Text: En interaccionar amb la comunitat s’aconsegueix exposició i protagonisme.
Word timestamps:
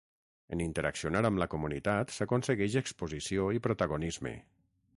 En 0.55 0.61
interaccionar 0.63 1.19
amb 1.29 1.41
la 1.41 1.47
comunitat 1.51 2.13
s’aconsegueix 2.15 2.79
exposició 2.81 3.47
i 3.59 3.65
protagonisme. 3.69 4.37